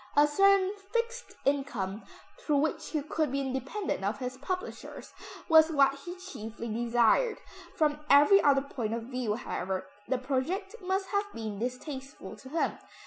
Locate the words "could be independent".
3.03-4.03